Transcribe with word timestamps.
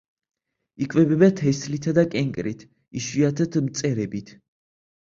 იკვებება 0.85 1.29
თესლითა 1.41 1.93
და 1.99 2.07
კენკრით, 2.17 2.67
იშვიათად 3.03 3.63
მწერებით. 3.69 4.39